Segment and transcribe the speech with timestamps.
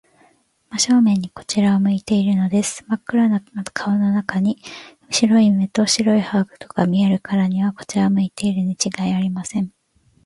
[0.71, 2.83] 真正面にこちらを向いているのです。
[2.87, 3.39] まっ黒な
[3.71, 4.57] 顔の中に、
[5.11, 9.69] 白い目と白い歯とが見えるからには、こちらを向いているのにちがいありません。